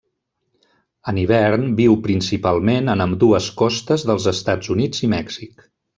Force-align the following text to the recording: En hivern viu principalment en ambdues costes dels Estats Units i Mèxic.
En 1.11 1.17
hivern 1.23 1.67
viu 1.81 1.97
principalment 2.07 2.89
en 2.95 3.03
ambdues 3.07 3.51
costes 3.63 4.07
dels 4.13 4.27
Estats 4.33 4.73
Units 4.79 5.05
i 5.09 5.13
Mèxic. 5.15 5.63